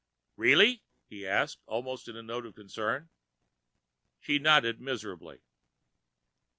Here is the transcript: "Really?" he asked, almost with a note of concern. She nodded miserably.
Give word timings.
"Really?" 0.35 0.81
he 1.05 1.27
asked, 1.27 1.59
almost 1.67 2.07
with 2.07 2.17
a 2.17 2.23
note 2.23 2.47
of 2.47 2.55
concern. 2.55 3.11
She 4.19 4.39
nodded 4.39 4.81
miserably. 4.81 5.43